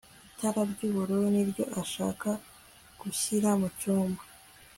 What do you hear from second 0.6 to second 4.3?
ry'ubururu niryo ashaka gushyira mucyumba